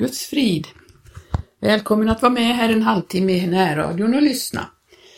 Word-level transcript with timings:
Guds 0.00 0.26
frid. 0.26 0.66
Välkommen 1.60 2.08
att 2.08 2.22
vara 2.22 2.32
med 2.32 2.56
här 2.56 2.68
en 2.68 2.82
halvtimme 2.82 3.32
i 3.32 3.46
närradion 3.46 4.14
och 4.14 4.22
lyssna. 4.22 4.66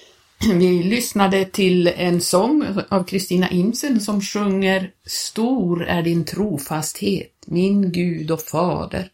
Vi 0.55 0.83
lyssnade 0.83 1.45
till 1.45 1.87
en 1.87 2.21
sång 2.21 2.67
av 2.89 3.05
Kristina 3.05 3.51
Imsen 3.51 4.01
som 4.01 4.21
sjunger 4.21 4.91
Stor 5.07 5.83
är 5.85 6.03
din 6.03 6.25
trofasthet, 6.25 7.33
min 7.47 7.93
Gud 7.93 8.31
och 8.31 8.43
Fader. 8.43 9.09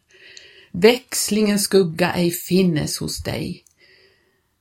Växlingens 0.71 1.63
skugga 1.63 2.13
ej 2.13 2.31
finnes 2.31 2.97
hos 2.97 3.23
dig. 3.23 3.63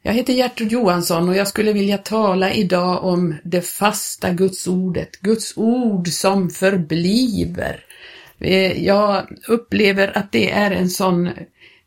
Jag 0.03 0.13
heter 0.13 0.33
Gertrud 0.33 0.73
Johansson 0.73 1.29
och 1.29 1.37
jag 1.37 1.49
skulle 1.49 1.73
vilja 1.73 1.99
tala 1.99 2.53
idag 2.53 3.05
om 3.05 3.35
det 3.45 3.63
fasta 3.63 4.33
Guds 4.33 4.67
ordet, 4.67 5.21
Guds 5.21 5.57
ord 5.57 6.09
som 6.09 6.51
förbliver. 6.51 7.85
Eh, 8.41 8.85
jag 8.85 9.27
upplever 9.49 10.19
att 10.19 10.33
det 10.33 10.51
är 10.51 10.71
en 10.71 10.91
sån 10.91 11.31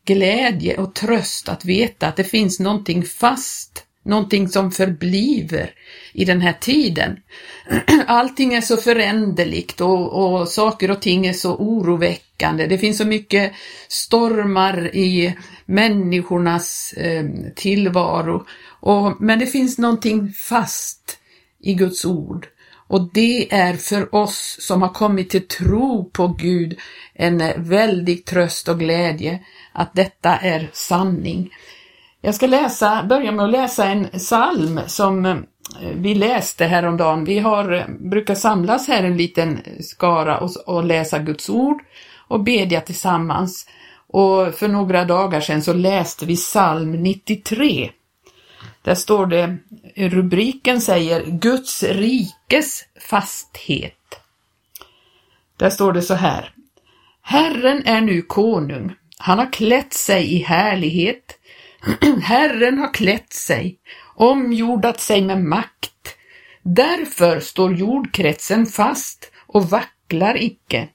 glädje 0.04 0.76
och 0.76 0.94
tröst 0.94 1.48
att 1.48 1.64
veta 1.64 2.06
att 2.06 2.16
det 2.16 2.24
finns 2.24 2.60
någonting 2.60 3.02
fast, 3.02 3.84
någonting 4.04 4.48
som 4.48 4.72
förbliver 4.72 5.70
i 6.12 6.24
den 6.24 6.40
här 6.40 6.52
tiden. 6.52 7.16
Allting 8.06 8.54
är 8.54 8.60
så 8.60 8.76
föränderligt 8.76 9.80
och, 9.80 10.12
och 10.12 10.48
saker 10.48 10.90
och 10.90 11.02
ting 11.02 11.26
är 11.26 11.32
så 11.32 11.56
oroväckande. 11.56 12.66
Det 12.66 12.78
finns 12.78 12.98
så 12.98 13.04
mycket 13.04 13.52
stormar 13.88 14.96
i 14.96 15.36
människornas 15.66 16.92
eh, 16.92 17.24
tillvaro. 17.56 18.46
Och, 18.80 19.22
men 19.22 19.38
det 19.38 19.46
finns 19.46 19.78
någonting 19.78 20.32
fast 20.32 21.18
i 21.60 21.74
Guds 21.74 22.04
ord. 22.04 22.46
Och 22.92 23.08
det 23.12 23.54
är 23.54 23.74
för 23.74 24.14
oss 24.14 24.56
som 24.60 24.82
har 24.82 24.88
kommit 24.88 25.30
till 25.30 25.48
tro 25.48 26.10
på 26.10 26.28
Gud 26.28 26.78
en 27.14 27.42
väldig 27.56 28.24
tröst 28.24 28.68
och 28.68 28.78
glädje 28.78 29.38
att 29.72 29.94
detta 29.94 30.36
är 30.36 30.70
sanning. 30.72 31.50
Jag 32.20 32.34
ska 32.34 32.46
läsa, 32.46 33.02
börja 33.08 33.32
med 33.32 33.44
att 33.44 33.50
läsa 33.50 33.86
en 33.86 34.08
psalm 34.08 34.80
som 34.86 35.26
eh, 35.26 35.36
vi 35.94 36.14
läste 36.14 36.64
häromdagen. 36.64 37.24
Vi 37.24 37.38
har, 37.38 37.72
eh, 37.72 37.88
brukar 37.88 38.34
samlas 38.34 38.88
här 38.88 39.02
en 39.02 39.16
liten 39.16 39.60
skara 39.80 40.38
och, 40.38 40.50
och 40.66 40.84
läsa 40.84 41.18
Guds 41.18 41.48
ord 41.48 41.82
och 42.28 42.42
bedja 42.42 42.80
tillsammans. 42.80 43.66
Och 44.06 44.54
för 44.54 44.68
några 44.68 45.04
dagar 45.04 45.40
sedan 45.40 45.62
så 45.62 45.72
läste 45.72 46.26
vi 46.26 46.36
psalm 46.36 46.92
93. 46.92 47.90
Där 48.82 48.94
står 48.94 49.26
det, 49.26 49.58
rubriken 49.96 50.80
säger 50.80 51.24
Guds 51.26 51.82
rikes 51.82 52.84
fasthet. 53.00 53.94
Där 55.56 55.70
står 55.70 55.92
det 55.92 56.02
så 56.02 56.14
här. 56.14 56.54
Herren 57.22 57.82
är 57.86 58.00
nu 58.00 58.22
konung. 58.22 58.94
Han 59.18 59.38
har 59.38 59.52
klätt 59.52 59.92
sig 59.92 60.34
i 60.34 60.38
härlighet. 60.38 61.38
Herren 62.22 62.78
har 62.78 62.94
klätt 62.94 63.32
sig, 63.32 63.78
omjordat 64.14 65.00
sig 65.00 65.22
med 65.22 65.44
makt. 65.44 66.16
Därför 66.62 67.40
står 67.40 67.74
jordkretsen 67.74 68.66
fast 68.66 69.32
och 69.46 69.70
vacklar 69.70 70.42
icke. 70.42 70.88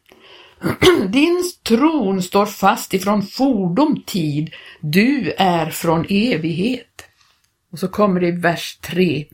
Din 1.08 1.44
tron 1.64 2.24
står 2.24 2.46
fast 2.46 2.94
ifrån 2.94 3.24
fordom 3.24 4.04
tid, 4.06 4.54
du 4.80 5.34
är 5.38 5.70
från 5.70 6.06
evighet. 6.10 6.87
Och 7.72 7.80
så 7.80 7.88
kommer 7.88 8.20
det 8.20 8.28
i 8.28 8.32
vers 8.32 8.78
3. 8.82 9.26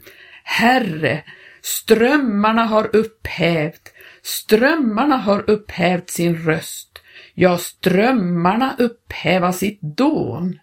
Herre, 0.44 1.24
strömmarna 1.62 2.64
har 2.64 2.96
upphävt, 2.96 3.94
strömmarna 4.22 5.18
har 5.18 5.50
upphävt 5.50 6.10
sin 6.10 6.36
röst, 6.36 7.00
ja, 7.34 7.58
strömmarna 7.58 8.76
upphäva 8.80 9.54
sitt 9.54 9.82
dån. 9.82 10.60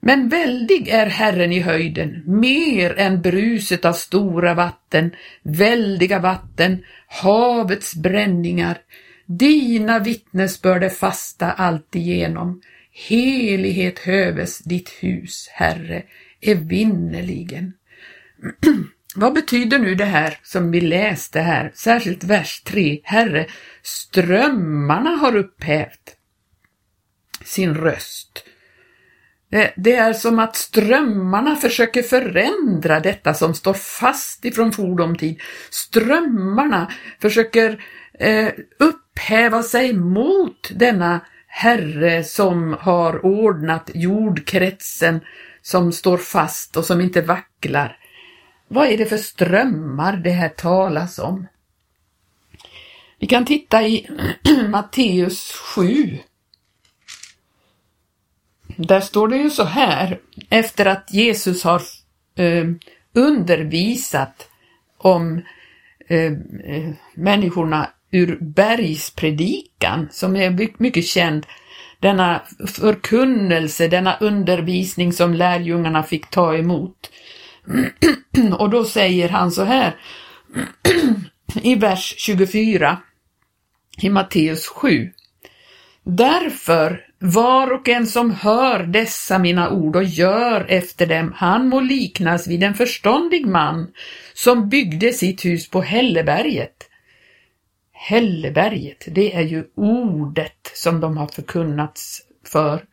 Men 0.00 0.28
väldig 0.28 0.88
är 0.88 1.06
Herren 1.06 1.52
i 1.52 1.60
höjden, 1.60 2.22
mer 2.26 2.98
än 2.98 3.22
bruset 3.22 3.84
av 3.84 3.92
stora 3.92 4.54
vatten, 4.54 5.10
väldiga 5.42 6.18
vatten, 6.18 6.84
havets 7.06 7.94
bränningar. 7.94 8.78
Dina 9.26 9.98
vittnesbörd 9.98 10.84
är 10.84 10.88
fasta 10.88 11.52
alltigenom. 11.52 12.62
Helighet 13.08 13.98
höves 13.98 14.58
ditt 14.58 14.88
hus, 14.88 15.48
Herre, 15.52 16.02
evinnerligen. 16.40 17.72
Vad 19.16 19.34
betyder 19.34 19.78
nu 19.78 19.94
det 19.94 20.04
här 20.04 20.38
som 20.42 20.70
vi 20.70 20.80
läste 20.80 21.40
här, 21.40 21.72
särskilt 21.74 22.24
vers 22.24 22.62
3? 22.62 23.00
Herre, 23.04 23.46
strömmarna 23.82 25.10
har 25.10 25.36
upphävt 25.36 26.16
sin 27.44 27.74
röst. 27.74 28.44
Det 29.76 29.96
är 29.96 30.12
som 30.12 30.38
att 30.38 30.56
strömmarna 30.56 31.56
försöker 31.56 32.02
förändra 32.02 33.00
detta 33.00 33.34
som 33.34 33.54
står 33.54 33.74
fast 33.74 34.44
ifrån 34.44 34.72
fordomtid. 34.72 35.40
Strömmarna 35.70 36.92
försöker 37.20 37.84
eh, 38.18 38.48
upphäva 38.78 39.62
sig 39.62 39.92
mot 39.92 40.70
denna 40.74 41.20
Herre 41.46 42.24
som 42.24 42.76
har 42.80 43.26
ordnat 43.26 43.90
jordkretsen 43.94 45.20
som 45.66 45.92
står 45.92 46.18
fast 46.18 46.76
och 46.76 46.84
som 46.84 47.00
inte 47.00 47.20
vacklar. 47.20 47.98
Vad 48.68 48.86
är 48.86 48.98
det 48.98 49.06
för 49.06 49.16
strömmar 49.16 50.16
det 50.16 50.30
här 50.30 50.48
talas 50.48 51.18
om? 51.18 51.46
Vi 53.18 53.26
kan 53.26 53.44
titta 53.44 53.82
i 53.82 54.08
Matteus 54.68 55.52
7. 55.52 56.18
Där 58.76 59.00
står 59.00 59.28
det 59.28 59.36
ju 59.36 59.50
så 59.50 59.64
här, 59.64 60.20
efter 60.50 60.86
att 60.86 61.12
Jesus 61.12 61.64
har 61.64 61.82
eh, 62.34 62.64
undervisat 63.12 64.48
om 64.98 65.42
eh, 66.08 66.32
eh 66.64 66.90
människorna 67.14 67.90
ur 68.10 68.38
bergspredikan, 68.40 70.08
som 70.10 70.36
är 70.36 70.72
mycket 70.78 71.06
känd, 71.06 71.46
denna 72.06 72.42
förkunnelse, 72.66 73.88
denna 73.88 74.16
undervisning 74.20 75.12
som 75.12 75.34
lärjungarna 75.34 76.02
fick 76.02 76.30
ta 76.30 76.56
emot. 76.56 77.10
Och 78.58 78.70
då 78.70 78.84
säger 78.84 79.28
han 79.28 79.50
så 79.52 79.64
här 79.64 79.96
i 81.62 81.74
vers 81.74 82.14
24 82.18 82.98
i 84.02 84.08
Matteus 84.08 84.66
7. 84.66 85.12
Därför, 86.04 87.00
var 87.18 87.72
och 87.72 87.88
en 87.88 88.06
som 88.06 88.30
hör 88.30 88.82
dessa 88.82 89.38
mina 89.38 89.70
ord 89.70 89.96
och 89.96 90.04
gör 90.04 90.66
efter 90.68 91.06
dem, 91.06 91.32
han 91.36 91.68
må 91.68 91.80
liknas 91.80 92.46
vid 92.46 92.62
en 92.62 92.74
förståndig 92.74 93.46
man 93.46 93.90
som 94.34 94.68
byggde 94.68 95.12
sitt 95.12 95.44
hus 95.44 95.70
på 95.70 95.80
Hälleberget. 95.80 96.90
Hälleberget, 97.98 99.04
det 99.06 99.34
är 99.36 99.42
ju 99.42 99.64
ordet 99.74 100.72
som 100.74 101.00
de 101.00 101.16
har 101.16 101.26
förkunnats 101.26 102.22
för 102.44 102.84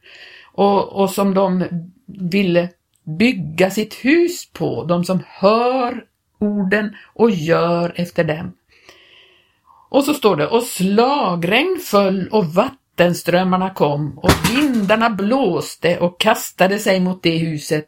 och, 0.51 1.01
och 1.01 1.09
som 1.09 1.33
de 1.33 1.63
ville 2.07 2.69
bygga 3.03 3.69
sitt 3.69 3.93
hus 3.93 4.49
på, 4.53 4.83
de 4.83 5.03
som 5.03 5.19
hör 5.27 6.05
orden 6.39 6.95
och 7.13 7.31
gör 7.31 7.93
efter 7.95 8.23
dem. 8.23 8.53
Och 9.89 10.03
så 10.03 10.13
står 10.13 10.35
det, 10.35 10.47
och 10.47 10.63
slagregn 10.63 11.79
föll 11.85 12.27
och 12.27 12.45
vattenströmmarna 12.45 13.69
kom 13.69 14.17
och 14.19 14.31
vindarna 14.51 15.09
blåste 15.09 15.99
och 15.99 16.19
kastade 16.19 16.79
sig 16.79 16.99
mot 16.99 17.23
det 17.23 17.37
huset 17.37 17.87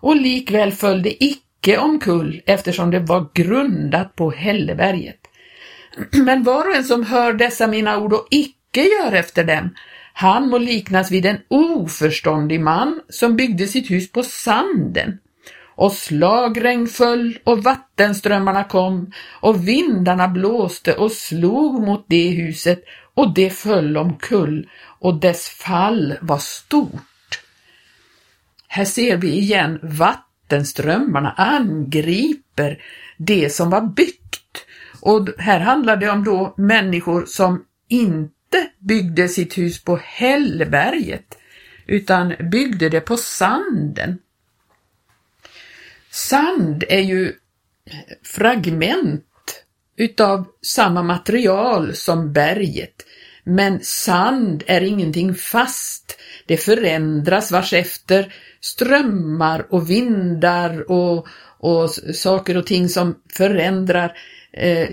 och 0.00 0.16
likväl 0.16 0.72
föll 0.72 1.02
det 1.02 1.24
icke 1.24 1.78
omkull 1.78 2.42
eftersom 2.46 2.90
det 2.90 3.00
var 3.00 3.26
grundat 3.34 4.16
på 4.16 4.30
Hälleberget. 4.30 5.25
Men 6.12 6.42
var 6.42 6.68
och 6.68 6.74
en 6.74 6.84
som 6.84 7.06
hör 7.06 7.32
dessa 7.32 7.66
mina 7.66 7.98
ord 7.98 8.12
och 8.12 8.28
icke 8.30 8.82
gör 8.82 9.12
efter 9.12 9.44
dem, 9.44 9.70
han 10.12 10.48
må 10.48 10.58
liknas 10.58 11.10
vid 11.10 11.26
en 11.26 11.38
oförståndig 11.48 12.60
man 12.60 13.00
som 13.08 13.36
byggde 13.36 13.66
sitt 13.66 13.90
hus 13.90 14.12
på 14.12 14.22
sanden. 14.22 15.18
Och 15.74 15.92
slagregn 15.92 16.86
föll 16.86 17.38
och 17.44 17.64
vattenströmmarna 17.64 18.64
kom 18.64 19.12
och 19.40 19.68
vindarna 19.68 20.28
blåste 20.28 20.94
och 20.94 21.12
slog 21.12 21.86
mot 21.86 22.04
det 22.08 22.28
huset 22.28 22.84
och 23.14 23.34
det 23.34 23.50
föll 23.50 23.96
omkull 23.96 24.68
och 24.98 25.20
dess 25.20 25.48
fall 25.48 26.14
var 26.20 26.38
stort. 26.38 27.40
Här 28.68 28.84
ser 28.84 29.16
vi 29.16 29.28
igen 29.28 29.78
vattenströmmarna 29.82 31.30
angriper 31.30 32.82
det 33.16 33.52
som 33.52 33.70
var 33.70 33.80
byggt. 33.80 34.25
Och 35.06 35.28
här 35.38 35.60
handlar 35.60 35.96
det 35.96 36.10
om 36.10 36.24
då 36.24 36.54
människor 36.56 37.24
som 37.26 37.64
inte 37.88 38.70
byggde 38.78 39.28
sitt 39.28 39.58
hus 39.58 39.84
på 39.84 39.96
Hällberget 39.96 41.38
utan 41.86 42.34
byggde 42.50 42.88
det 42.88 43.00
på 43.00 43.16
sanden. 43.16 44.18
Sand 46.10 46.84
är 46.88 47.00
ju 47.00 47.32
fragment 48.24 49.64
utav 49.96 50.46
samma 50.62 51.02
material 51.02 51.94
som 51.94 52.32
berget. 52.32 53.06
Men 53.44 53.80
sand 53.82 54.62
är 54.66 54.80
ingenting 54.80 55.34
fast. 55.34 56.18
Det 56.46 56.56
förändras 56.56 57.52
varsefter 57.52 58.34
strömmar 58.60 59.66
och 59.70 59.90
vindar 59.90 60.90
och, 60.90 61.26
och 61.58 61.90
saker 62.14 62.56
och 62.56 62.66
ting 62.66 62.88
som 62.88 63.14
förändrar 63.32 64.16
eh, 64.56 64.88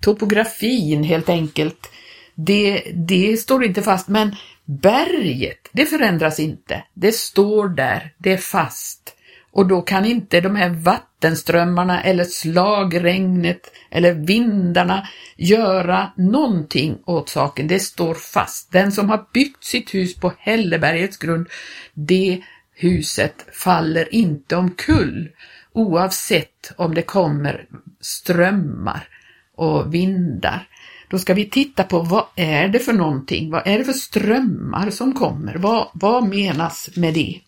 topografin 0.00 1.04
helt 1.04 1.28
enkelt. 1.28 1.90
Det, 2.34 2.82
det 2.94 3.36
står 3.36 3.64
inte 3.64 3.82
fast, 3.82 4.08
men 4.08 4.36
berget, 4.64 5.68
det 5.72 5.86
förändras 5.86 6.40
inte. 6.40 6.84
Det 6.94 7.14
står 7.14 7.68
där, 7.68 8.14
det 8.18 8.32
är 8.32 8.36
fast. 8.36 9.16
Och 9.52 9.66
då 9.66 9.82
kan 9.82 10.04
inte 10.04 10.40
de 10.40 10.56
här 10.56 10.68
vattenströmmarna 10.68 12.02
eller 12.02 12.24
slagregnet 12.24 13.72
eller 13.90 14.12
vindarna 14.12 15.08
göra 15.36 16.12
någonting 16.16 16.98
åt 17.06 17.28
saken. 17.28 17.68
Det 17.68 17.80
står 17.80 18.14
fast. 18.14 18.72
Den 18.72 18.92
som 18.92 19.10
har 19.10 19.26
byggt 19.32 19.64
sitt 19.64 19.94
hus 19.94 20.16
på 20.16 20.32
Hällebergets 20.38 21.16
grund, 21.16 21.48
det 21.94 22.42
huset 22.74 23.46
faller 23.52 24.14
inte 24.14 24.56
omkull 24.56 25.28
oavsett 25.72 26.72
om 26.76 26.94
det 26.94 27.02
kommer 27.02 27.66
strömmar 28.00 29.08
och 29.54 29.94
vindar. 29.94 30.68
Då 31.08 31.18
ska 31.18 31.34
vi 31.34 31.50
titta 31.50 31.84
på 31.84 31.98
vad 31.98 32.24
är 32.36 32.68
det 32.68 32.78
för 32.78 32.92
någonting? 32.92 33.50
Vad 33.50 33.66
är 33.66 33.78
det 33.78 33.84
för 33.84 33.92
strömmar 33.92 34.90
som 34.90 35.14
kommer? 35.14 35.54
Vad, 35.54 35.88
vad 35.94 36.28
menas 36.28 36.90
med 36.96 37.14
det? 37.14 37.40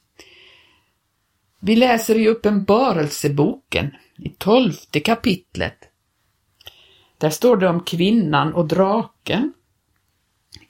Vi 1.60 1.76
läser 1.76 2.14
i 2.14 2.28
Uppenbarelseboken 2.28 3.90
i 4.16 4.28
tolfte 4.28 5.00
kapitlet. 5.00 5.78
Där 7.18 7.30
står 7.30 7.56
det 7.56 7.68
om 7.68 7.80
kvinnan 7.80 8.54
och 8.54 8.68
draken. 8.68 9.52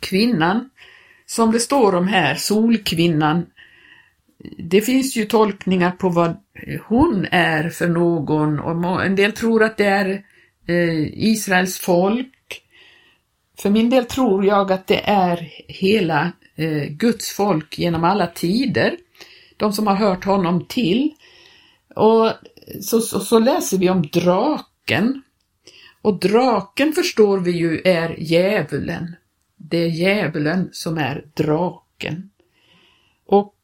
Kvinnan, 0.01 0.71
som 1.27 1.53
det 1.53 1.61
står 1.61 1.95
om 1.95 2.09
här, 2.09 2.35
solkvinnan, 2.35 3.47
det 4.59 4.81
finns 4.81 5.17
ju 5.17 5.25
tolkningar 5.25 5.91
på 5.91 6.09
vad 6.09 6.37
hon 6.89 7.27
är 7.31 7.69
för 7.69 7.89
någon 7.89 8.59
och 8.61 9.05
en 9.05 9.17
del 9.17 9.33
tror 9.33 9.63
att 9.63 9.77
det 9.77 9.87
är 9.87 10.25
eh, 10.67 11.25
Israels 11.25 11.79
folk. 11.79 12.63
För 13.59 13.71
min 13.71 13.91
del 13.91 14.05
tror 14.05 14.45
jag 14.45 14.73
att 14.73 14.87
det 14.87 15.01
är 15.05 15.49
hela 15.69 16.33
eh, 16.57 16.85
Guds 16.89 17.33
folk 17.33 17.79
genom 17.79 18.05
alla 18.05 18.27
tider 18.27 18.97
de 19.57 19.73
som 19.73 19.87
har 19.87 19.95
hört 19.95 20.25
honom 20.25 20.67
till. 20.69 21.15
Och 21.95 22.31
så, 22.81 23.01
så, 23.01 23.21
så 23.21 23.39
läser 23.39 23.79
vi 23.79 23.91
om 23.91 24.03
draken. 24.03 25.23
Och 26.03 26.21
draken 26.21 26.93
förstår 26.93 27.39
vi 27.39 27.51
ju 27.51 27.81
är 27.85 28.17
djävulen. 28.19 29.17
Det 29.57 29.79
är 29.79 29.89
djävulen 29.89 30.69
som 30.73 30.99
är 30.99 31.25
draken. 31.35 32.31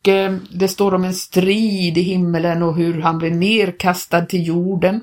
Och 0.00 0.08
eh, 0.08 0.36
det 0.50 0.68
står 0.68 0.94
om 0.94 1.04
en 1.04 1.14
strid 1.14 1.98
i 1.98 2.02
himmelen 2.02 2.62
och 2.62 2.76
hur 2.76 3.00
han 3.00 3.18
blir 3.18 3.30
nerkastad 3.30 4.20
till 4.20 4.46
jorden. 4.46 5.00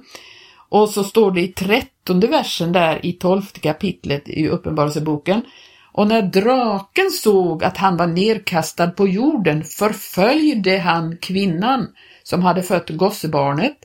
Och 0.69 0.89
så 0.89 1.03
står 1.03 1.31
det 1.31 1.41
i 1.41 1.47
trettonde 1.47 2.27
versen 2.27 2.71
där 2.71 3.05
i 3.05 3.13
tolfte 3.13 3.59
kapitlet 3.59 4.29
i 4.29 4.47
Uppenbarelseboken 4.47 5.41
och 5.97 6.07
när 6.07 6.21
draken 6.21 7.11
såg 7.11 7.63
att 7.63 7.77
han 7.77 7.97
var 7.97 8.07
nerkastad 8.07 8.87
på 8.87 9.07
jorden 9.07 9.63
förföljde 9.63 10.77
han 10.77 11.17
kvinnan 11.17 11.87
som 12.23 12.41
hade 12.41 12.63
fött 12.63 12.89
gossebarnet. 12.89 13.77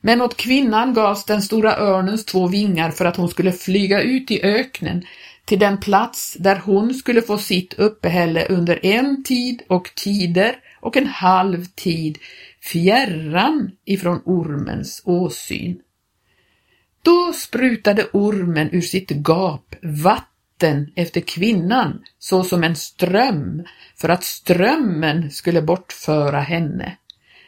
Men 0.00 0.20
åt 0.20 0.36
kvinnan 0.36 0.94
gavs 0.94 1.24
den 1.24 1.42
stora 1.42 1.78
örnens 1.78 2.24
två 2.24 2.46
vingar 2.46 2.90
för 2.90 3.04
att 3.04 3.16
hon 3.16 3.28
skulle 3.28 3.52
flyga 3.52 4.02
ut 4.02 4.30
i 4.30 4.42
öknen 4.42 5.02
till 5.46 5.58
den 5.58 5.78
plats 5.78 6.36
där 6.38 6.56
hon 6.64 6.94
skulle 6.94 7.22
få 7.22 7.38
sitt 7.38 7.74
uppehälle 7.74 8.46
under 8.46 8.86
en 8.86 9.24
tid 9.24 9.62
och 9.68 9.92
tider 9.96 10.56
och 10.80 10.96
en 10.96 11.06
halv 11.06 11.64
tid 11.64 12.18
fjärran 12.62 13.70
ifrån 13.84 14.22
ormens 14.24 15.02
åsyn. 15.04 15.80
Då 17.02 17.32
sprutade 17.32 18.06
ormen 18.12 18.68
ur 18.72 18.80
sitt 18.80 19.10
gap 19.10 19.74
vatten 19.82 20.92
efter 20.94 21.20
kvinnan 21.20 22.04
såsom 22.18 22.64
en 22.64 22.76
ström 22.76 23.62
för 23.96 24.08
att 24.08 24.24
strömmen 24.24 25.30
skulle 25.30 25.62
bortföra 25.62 26.40
henne. 26.40 26.96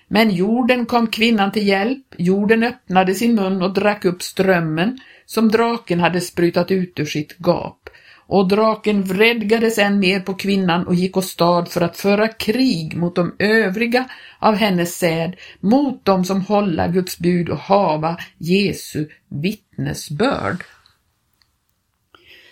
Men 0.09 0.31
jorden 0.31 0.87
kom 0.87 1.07
kvinnan 1.07 1.53
till 1.53 1.67
hjälp, 1.69 2.15
jorden 2.19 2.63
öppnade 2.63 3.15
sin 3.15 3.35
mun 3.35 3.63
och 3.63 3.75
drack 3.75 4.05
upp 4.05 4.23
strömmen 4.23 4.99
som 5.27 5.49
draken 5.49 6.01
hade 6.01 6.21
sprutat 6.21 6.71
ut 6.71 7.01
ur 7.01 7.05
sitt 7.05 7.37
gap. 7.39 7.89
Och 8.27 8.49
draken 8.49 9.03
vredgades 9.03 9.79
än 9.79 9.99
mer 9.99 10.21
på 10.21 10.35
kvinnan 10.35 10.87
och 10.87 10.95
gick 10.95 11.17
åstad 11.17 11.67
för 11.67 11.81
att 11.81 11.97
föra 11.97 12.29
krig 12.29 12.97
mot 12.97 13.15
de 13.15 13.37
övriga 13.39 14.09
av 14.39 14.55
hennes 14.55 14.99
säd, 14.99 15.37
mot 15.61 16.05
dem 16.05 16.25
som 16.25 16.41
hålla 16.41 16.89
Guds 16.89 17.19
bud 17.19 17.49
och 17.49 17.59
hava 17.59 18.19
Jesu 18.39 19.09
vittnesbörd. 19.29 20.65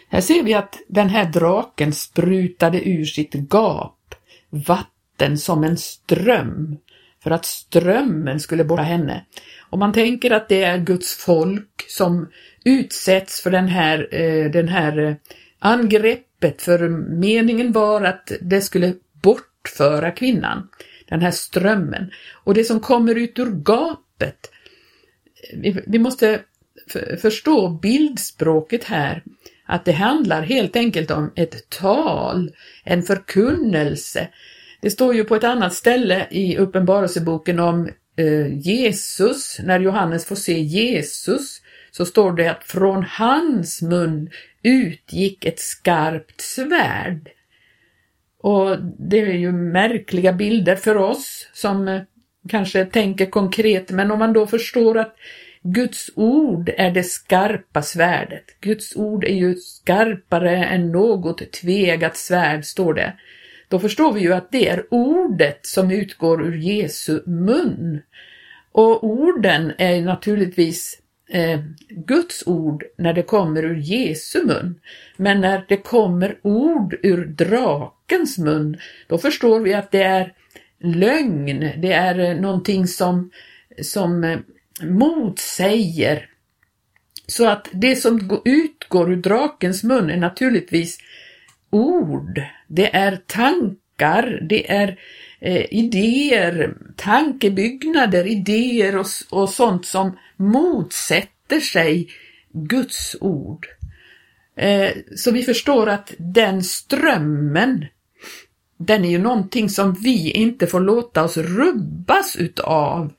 Här 0.08 0.20
ser 0.20 0.42
vi 0.42 0.54
att 0.54 0.78
den 0.88 1.08
här 1.08 1.24
draken 1.24 1.92
sprutade 1.92 2.88
ur 2.88 3.04
sitt 3.04 3.34
gap 3.34 4.14
vatten 4.50 5.38
som 5.38 5.64
en 5.64 5.76
ström 5.76 6.76
för 7.26 7.30
att 7.30 7.44
strömmen 7.44 8.40
skulle 8.40 8.64
borra 8.64 8.82
henne. 8.82 9.24
Och 9.70 9.78
man 9.78 9.92
tänker 9.92 10.30
att 10.30 10.48
det 10.48 10.64
är 10.64 10.78
Guds 10.78 11.14
folk 11.14 11.84
som 11.88 12.28
utsätts 12.64 13.40
för 13.40 13.50
den 13.50 13.68
här, 13.68 14.08
eh, 14.14 14.50
den 14.50 14.68
här 14.68 14.98
eh, 14.98 15.14
angreppet, 15.58 16.62
för 16.62 16.88
meningen 17.18 17.72
var 17.72 18.02
att 18.02 18.32
det 18.40 18.60
skulle 18.60 18.94
bortföra 19.22 20.10
kvinnan, 20.10 20.68
den 21.08 21.20
här 21.20 21.30
strömmen. 21.30 22.10
Och 22.44 22.54
det 22.54 22.64
som 22.64 22.80
kommer 22.80 23.14
ut 23.14 23.38
ur 23.38 23.50
gapet, 23.50 24.50
eh, 25.52 25.58
vi, 25.60 25.82
vi 25.86 25.98
måste 25.98 26.40
förstå 27.20 27.68
bildspråket 27.68 28.84
här, 28.84 29.22
att 29.64 29.84
det 29.84 29.92
handlar 29.92 30.42
helt 30.42 30.76
enkelt 30.76 31.10
om 31.10 31.32
ett 31.36 31.70
tal, 31.70 32.50
en 32.84 33.02
förkunnelse. 33.02 34.28
Det 34.80 34.90
står 34.90 35.14
ju 35.14 35.24
på 35.24 35.36
ett 35.36 35.44
annat 35.44 35.74
ställe 35.74 36.26
i 36.30 36.56
Uppenbarelseboken 36.56 37.60
om 37.60 37.88
eh, 38.16 38.58
Jesus, 38.58 39.58
när 39.64 39.80
Johannes 39.80 40.26
får 40.26 40.36
se 40.36 40.60
Jesus, 40.60 41.62
så 41.90 42.06
står 42.06 42.32
det 42.32 42.48
att 42.48 42.64
från 42.64 43.04
hans 43.08 43.82
mun 43.82 44.30
utgick 44.62 45.44
ett 45.44 45.60
skarpt 45.60 46.40
svärd. 46.40 47.28
Och 48.38 48.76
det 48.98 49.20
är 49.20 49.32
ju 49.32 49.52
märkliga 49.52 50.32
bilder 50.32 50.76
för 50.76 50.96
oss 50.96 51.48
som 51.52 51.88
eh, 51.88 52.00
kanske 52.48 52.84
tänker 52.84 53.26
konkret, 53.26 53.90
men 53.90 54.10
om 54.10 54.18
man 54.18 54.32
då 54.32 54.46
förstår 54.46 54.98
att 54.98 55.16
Guds 55.62 56.10
ord 56.14 56.70
är 56.76 56.90
det 56.90 57.02
skarpa 57.02 57.82
svärdet. 57.82 58.44
Guds 58.60 58.96
ord 58.96 59.24
är 59.24 59.34
ju 59.34 59.54
skarpare 59.54 60.64
än 60.64 60.92
något 60.92 61.52
tvegat 61.52 62.16
svärd, 62.16 62.64
står 62.64 62.94
det. 62.94 63.12
Då 63.68 63.78
förstår 63.78 64.12
vi 64.12 64.20
ju 64.20 64.32
att 64.32 64.52
det 64.52 64.68
är 64.68 64.86
ordet 64.90 65.66
som 65.66 65.90
utgår 65.90 66.46
ur 66.46 66.56
Jesu 66.56 67.22
mun. 67.26 68.00
Och 68.72 69.04
orden 69.04 69.72
är 69.78 70.00
naturligtvis 70.00 71.00
eh, 71.30 71.60
Guds 71.88 72.46
ord 72.46 72.84
när 72.98 73.12
det 73.12 73.22
kommer 73.22 73.64
ur 73.64 73.76
Jesu 73.76 74.44
mun. 74.46 74.80
Men 75.16 75.40
när 75.40 75.64
det 75.68 75.76
kommer 75.76 76.38
ord 76.42 76.96
ur 77.02 77.24
drakens 77.24 78.38
mun, 78.38 78.76
då 79.06 79.18
förstår 79.18 79.60
vi 79.60 79.74
att 79.74 79.90
det 79.90 80.02
är 80.02 80.32
lögn, 80.80 81.70
det 81.76 81.92
är 81.92 82.18
eh, 82.18 82.36
någonting 82.36 82.86
som, 82.86 83.30
som 83.82 84.24
eh, 84.24 84.38
motsäger. 84.82 86.30
Så 87.26 87.48
att 87.48 87.68
det 87.72 87.96
som 87.96 88.40
utgår 88.44 89.12
ur 89.12 89.16
drakens 89.16 89.84
mun 89.84 90.10
är 90.10 90.16
naturligtvis 90.16 90.98
ord, 91.70 92.42
det 92.68 92.96
är 92.96 93.16
tankar, 93.16 94.40
det 94.48 94.70
är 94.70 94.98
eh, 95.40 95.66
idéer, 95.70 96.76
tankebyggnader, 96.96 98.26
idéer 98.26 98.96
och, 98.96 99.06
och 99.30 99.48
sånt 99.48 99.86
som 99.86 100.18
motsätter 100.36 101.60
sig 101.60 102.08
Guds 102.52 103.16
ord. 103.20 103.66
Eh, 104.56 104.90
så 105.16 105.30
vi 105.30 105.42
förstår 105.42 105.88
att 105.88 106.14
den 106.18 106.64
strömmen, 106.64 107.86
den 108.76 109.04
är 109.04 109.10
ju 109.10 109.18
någonting 109.18 109.68
som 109.68 109.92
vi 109.92 110.30
inte 110.30 110.66
får 110.66 110.80
låta 110.80 111.24
oss 111.24 111.36
rubbas 111.36 112.36
utav. 112.36 113.12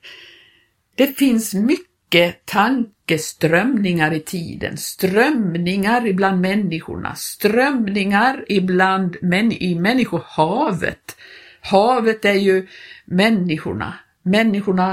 Det 0.96 1.18
finns 1.18 1.54
mycket 1.54 1.97
tankeströmningar 2.46 4.14
i 4.14 4.20
tiden, 4.20 4.78
strömningar 4.78 6.08
ibland 6.08 6.42
människorna, 6.42 7.16
strömningar 7.16 8.46
ibland 8.48 9.18
män 9.22 9.52
i 9.52 9.76
människohavet. 9.76 11.16
Havet 11.62 12.26
är 12.26 12.34
ju 12.34 12.68
människorna. 13.06 13.94
Människorna, 14.24 14.92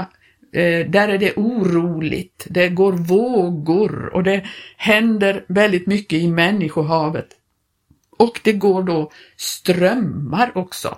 eh, 0.53 0.87
där 0.87 1.09
är 1.09 1.17
det 1.17 1.33
oroligt, 1.35 2.47
det 2.49 2.69
går 2.69 2.93
vågor 2.93 4.13
och 4.13 4.23
det 4.23 4.45
händer 4.77 5.45
väldigt 5.47 5.87
mycket 5.87 6.19
i 6.19 6.27
människohavet. 6.27 7.27
Och 8.17 8.39
det 8.43 8.53
går 8.53 8.83
då 8.83 9.11
strömmar 9.37 10.57
också. 10.57 10.97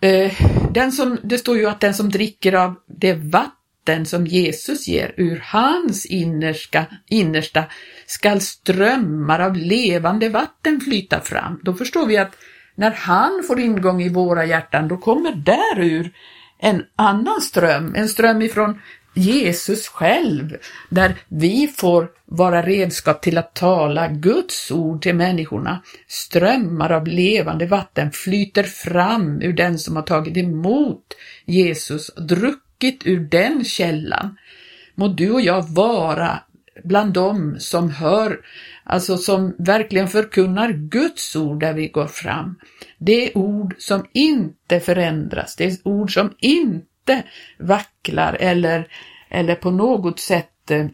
Eh, 0.00 0.32
den 0.70 0.92
som, 0.92 1.18
det 1.22 1.38
står 1.38 1.56
ju 1.56 1.66
att 1.66 1.80
den 1.80 1.94
som 1.94 2.10
dricker 2.10 2.52
av 2.52 2.74
det 2.86 3.14
vatten 3.14 3.63
som 4.06 4.26
Jesus 4.26 4.88
ger 4.88 5.14
ur 5.16 5.42
hans 5.44 6.06
innersta, 6.06 6.86
innersta 7.08 7.64
skall 8.06 8.40
strömmar 8.40 9.40
av 9.40 9.56
levande 9.56 10.28
vatten 10.28 10.80
flyta 10.80 11.20
fram. 11.20 11.60
Då 11.62 11.74
förstår 11.74 12.06
vi 12.06 12.16
att 12.16 12.36
när 12.74 12.90
han 12.90 13.44
får 13.46 13.60
ingång 13.60 14.02
i 14.02 14.08
våra 14.08 14.44
hjärtan, 14.44 14.88
då 14.88 14.96
kommer 14.96 15.32
därur 15.32 16.12
en 16.58 16.82
annan 16.96 17.40
ström, 17.40 17.94
en 17.96 18.08
ström 18.08 18.42
ifrån 18.42 18.80
Jesus 19.14 19.88
själv, 19.88 20.56
där 20.88 21.14
vi 21.28 21.72
får 21.76 22.08
vara 22.24 22.62
redskap 22.62 23.22
till 23.22 23.38
att 23.38 23.54
tala 23.54 24.08
Guds 24.08 24.70
ord 24.70 25.02
till 25.02 25.14
människorna. 25.14 25.82
Strömmar 26.08 26.92
av 26.92 27.06
levande 27.06 27.66
vatten 27.66 28.10
flyter 28.12 28.62
fram 28.62 29.42
ur 29.42 29.52
den 29.52 29.78
som 29.78 29.96
har 29.96 30.02
tagit 30.02 30.36
emot 30.36 31.04
Jesus 31.44 32.08
och 32.08 32.22
druckit 32.84 33.06
ur 33.06 33.20
den 33.20 33.64
källan. 33.64 34.36
Må 34.94 35.08
du 35.08 35.30
och 35.30 35.40
jag 35.40 35.62
vara 35.68 36.40
bland 36.84 37.12
dem 37.12 37.56
som 37.58 37.90
hör, 37.90 38.40
alltså 38.84 39.16
som 39.16 39.54
verkligen 39.58 40.08
förkunnar 40.08 40.72
Guds 40.72 41.36
ord 41.36 41.60
där 41.60 41.72
vi 41.72 41.88
går 41.88 42.06
fram. 42.06 42.58
Det 42.98 43.26
är 43.26 43.38
ord 43.38 43.74
som 43.78 44.06
inte 44.12 44.80
förändras, 44.80 45.56
det 45.56 45.64
är 45.64 45.76
ord 45.84 46.14
som 46.14 46.34
inte 46.38 47.22
vacklar 47.58 48.36
eller, 48.40 48.88
eller 49.30 49.54
på 49.54 49.70
något 49.70 50.20
sätt 50.20 50.70
eh, 50.70 50.86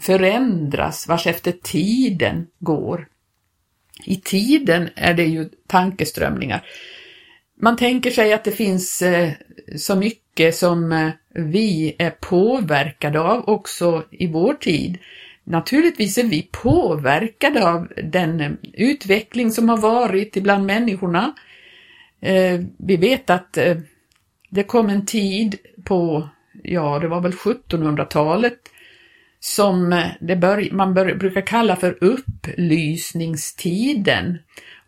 förändras 0.00 1.08
vars 1.08 1.26
efter 1.26 1.52
tiden 1.52 2.46
går. 2.58 3.08
I 4.04 4.16
tiden 4.16 4.88
är 4.96 5.14
det 5.14 5.24
ju 5.24 5.48
tankeströmningar. 5.66 6.62
Man 7.62 7.76
tänker 7.76 8.10
sig 8.10 8.32
att 8.32 8.44
det 8.44 8.52
finns 8.52 9.02
eh, 9.02 9.32
så 9.76 9.96
mycket 9.96 10.29
som 10.52 10.92
eh, 10.92 11.10
vi 11.34 11.96
är 11.98 12.10
påverkade 12.10 13.20
av 13.20 13.48
också 13.48 14.04
i 14.10 14.26
vår 14.26 14.54
tid. 14.54 14.98
Naturligtvis 15.44 16.18
är 16.18 16.24
vi 16.24 16.48
påverkade 16.52 17.68
av 17.68 17.88
den 18.04 18.40
eh, 18.40 18.50
utveckling 18.72 19.50
som 19.50 19.68
har 19.68 19.76
varit 19.76 20.36
ibland 20.36 20.66
människorna. 20.66 21.34
Eh, 22.20 22.60
vi 22.78 22.96
vet 22.96 23.30
att 23.30 23.58
det 24.50 24.62
kom 24.62 24.88
en 24.88 25.06
tid 25.06 25.56
på, 25.84 26.28
ja 26.62 26.98
det 26.98 27.08
var 27.08 27.20
väl 27.20 27.32
1700-talet, 27.32 28.58
som 29.40 30.04
det 30.20 30.36
bör, 30.36 30.68
man 30.72 30.94
bör, 30.94 31.14
brukar 31.14 31.46
kalla 31.46 31.76
för 31.76 32.04
upplysningstiden. 32.04 34.38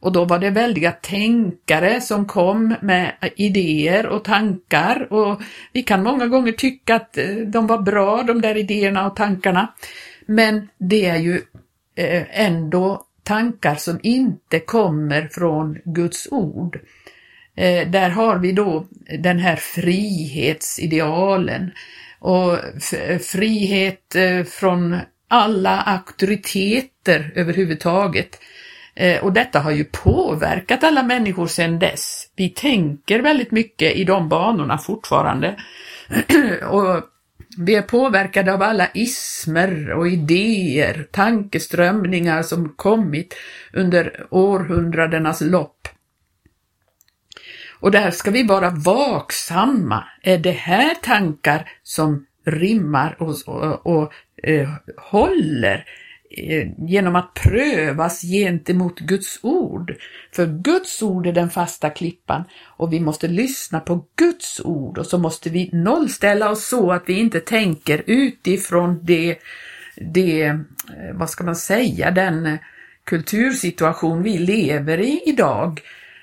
Och 0.03 0.13
då 0.13 0.25
var 0.25 0.39
det 0.39 0.51
väldiga 0.51 0.93
tänkare 0.93 2.01
som 2.01 2.27
kom 2.27 2.75
med 2.81 3.13
idéer 3.37 4.07
och 4.07 4.25
tankar 4.25 5.13
och 5.13 5.43
vi 5.73 5.83
kan 5.83 6.03
många 6.03 6.27
gånger 6.27 6.53
tycka 6.53 6.95
att 6.95 7.19
eh, 7.19 7.27
de 7.27 7.67
var 7.67 7.79
bra, 7.79 8.23
de 8.23 8.41
där 8.41 8.57
idéerna 8.57 9.07
och 9.07 9.17
tankarna. 9.17 9.75
Men 10.27 10.69
det 10.79 11.07
är 11.07 11.17
ju 11.17 11.41
eh, 11.97 12.41
ändå 12.41 13.03
tankar 13.23 13.75
som 13.75 14.01
inte 14.03 14.61
kommer 14.61 15.29
från 15.33 15.79
Guds 15.85 16.29
ord. 16.31 16.81
Eh, 17.57 17.89
där 17.89 18.11
har 18.11 18.39
vi 18.39 18.53
då 18.53 18.87
den 19.19 19.39
här 19.39 19.57
frihetsidealen 19.57 21.71
och 22.19 22.59
frihet 23.21 24.17
från 24.49 24.99
alla 25.29 25.81
auktoriteter 25.81 27.33
överhuvudtaget. 27.35 28.39
Eh, 28.95 29.25
och 29.25 29.33
detta 29.33 29.61
har 29.61 29.71
ju 29.71 29.85
påverkat 29.85 30.85
alla 30.85 31.03
människor 31.03 31.47
sedan 31.47 31.79
dess. 31.79 32.29
Vi 32.37 32.49
tänker 32.49 33.21
väldigt 33.21 33.51
mycket 33.51 33.97
i 33.97 34.05
de 34.05 34.29
banorna 34.29 34.79
fortfarande. 34.79 35.57
och 36.69 37.03
vi 37.59 37.75
är 37.75 37.83
påverkade 37.83 38.55
av 38.55 38.63
alla 38.63 38.89
ismer 38.95 39.91
och 39.91 40.09
idéer, 40.09 41.07
tankeströmningar 41.11 42.43
som 42.43 42.69
kommit 42.69 43.35
under 43.73 44.27
århundradenas 44.31 45.41
lopp. 45.41 45.89
Och 47.81 47.91
där 47.91 48.11
ska 48.11 48.31
vi 48.31 48.43
vara 48.43 48.71
vaksamma. 48.71 50.05
Är 50.23 50.39
det 50.39 50.51
här 50.51 50.95
tankar 50.95 51.71
som 51.83 52.27
rimmar 52.45 53.17
och, 53.19 53.35
och, 53.47 53.87
och 53.87 54.13
eh, 54.43 54.69
håller 54.97 55.85
Eh, 56.37 56.69
genom 56.79 57.17
att 57.17 57.35
prövas 57.35 58.21
gentemot 58.23 58.99
Guds 58.99 59.39
ord. 59.43 59.95
För 60.33 60.47
Guds 60.47 61.03
ord 61.03 61.27
är 61.27 61.33
den 61.33 61.51
fasta 61.51 61.91
klippan 61.91 62.45
och 62.63 62.93
vi 62.93 63.01
måste 63.01 63.29
lyssna 63.29 63.81
på 63.81 64.07
Guds 64.17 64.61
ord 64.61 64.99
och 64.99 65.07
så 65.07 65.19
måste 65.19 65.51
vi 65.51 65.71
nollställa 65.73 66.51
oss 66.51 66.69
så 66.69 66.93
att 66.93 67.03
vi 67.07 67.13
inte 67.13 67.41
tänker 67.41 68.03
utifrån 68.07 69.01
det, 69.03 69.39
det 69.97 70.43
eh, 70.43 70.57
vad 71.15 71.31
ska 71.31 71.45
man 71.45 71.57
säga, 71.57 72.11
den 72.11 72.59
kultursituation 73.05 74.23
vi 74.23 74.39
lever 74.39 75.01
i 75.01 75.23
idag, 75.27 75.81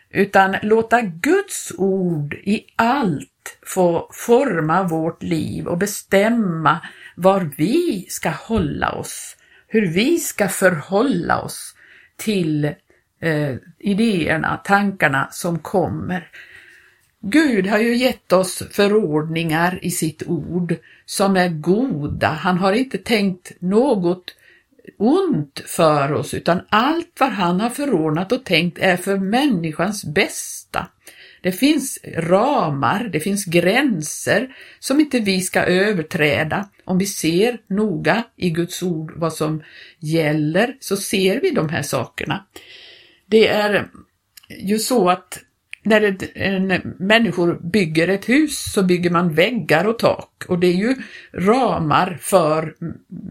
utan 0.09 0.55
låta 0.61 1.01
Guds 1.01 1.71
ord 1.77 2.33
i 2.33 2.65
allt 2.75 3.57
få 3.65 4.09
forma 4.13 4.83
vårt 4.83 5.23
liv 5.23 5.67
och 5.67 5.77
bestämma 5.77 6.79
var 7.15 7.49
vi 7.57 8.05
ska 8.09 8.29
hålla 8.29 8.91
oss 8.91 9.35
hur 9.69 9.87
vi 9.87 10.17
ska 10.17 10.47
förhålla 10.47 11.41
oss 11.41 11.75
till 12.17 12.65
eh, 13.21 13.55
idéerna, 13.79 14.57
tankarna 14.57 15.27
som 15.31 15.59
kommer. 15.59 16.27
Gud 17.21 17.67
har 17.67 17.79
ju 17.79 17.95
gett 17.95 18.33
oss 18.33 18.63
förordningar 18.71 19.79
i 19.81 19.91
sitt 19.91 20.23
ord 20.27 20.75
som 21.05 21.35
är 21.35 21.49
goda. 21.49 22.27
Han 22.27 22.57
har 22.57 22.73
inte 22.73 22.97
tänkt 22.97 23.51
något 23.59 24.35
ont 24.97 25.61
för 25.65 26.13
oss 26.13 26.33
utan 26.33 26.61
allt 26.69 27.15
vad 27.19 27.29
han 27.29 27.59
har 27.59 27.69
förordnat 27.69 28.31
och 28.31 28.45
tänkt 28.45 28.77
är 28.79 28.97
för 28.97 29.17
människans 29.17 30.05
bästa. 30.05 30.87
Det 31.41 31.51
finns 31.51 31.99
ramar, 32.17 33.09
det 33.13 33.19
finns 33.19 33.45
gränser 33.45 34.55
som 34.79 34.99
inte 34.99 35.19
vi 35.19 35.41
ska 35.41 35.61
överträda. 35.61 36.69
Om 36.85 36.97
vi 36.97 37.05
ser 37.05 37.57
noga 37.67 38.23
i 38.35 38.49
Guds 38.49 38.83
ord 38.83 39.13
vad 39.15 39.33
som 39.33 39.63
gäller 39.99 40.77
så 40.79 40.97
ser 40.97 41.41
vi 41.41 41.51
de 41.51 41.69
här 41.69 41.81
sakerna. 41.81 42.45
Det 43.25 43.47
är 43.47 43.89
ju 44.59 44.79
så 44.79 45.09
att 45.09 45.39
när 45.83 46.01
ett, 46.01 46.31
en, 46.35 46.67
människor 46.99 47.59
bygger 47.71 48.07
ett 48.07 48.29
hus 48.29 48.71
så 48.73 48.83
bygger 48.83 49.09
man 49.09 49.33
väggar 49.33 49.85
och 49.85 49.99
tak 49.99 50.45
och 50.47 50.59
det 50.59 50.67
är 50.67 50.75
ju 50.75 50.95
ramar 51.33 52.17
för 52.21 52.75